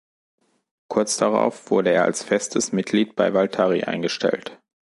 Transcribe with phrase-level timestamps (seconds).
[0.87, 4.59] Kurz darauf wurde er als festes Mitglied bei Waltari eingestellt.